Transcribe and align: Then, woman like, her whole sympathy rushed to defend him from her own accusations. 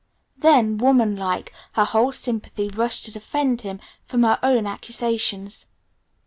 Then, 0.35 0.79
woman 0.79 1.15
like, 1.15 1.53
her 1.73 1.85
whole 1.85 2.11
sympathy 2.11 2.69
rushed 2.69 3.05
to 3.05 3.11
defend 3.11 3.61
him 3.61 3.79
from 4.03 4.23
her 4.23 4.39
own 4.41 4.65
accusations. 4.65 5.67